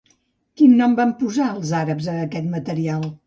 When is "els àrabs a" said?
1.57-2.17